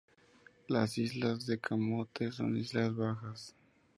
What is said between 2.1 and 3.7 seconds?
son islas bajas.